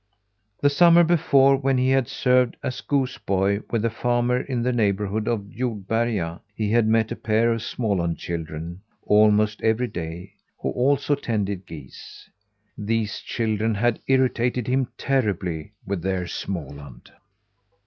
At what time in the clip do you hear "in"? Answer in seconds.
4.41-4.63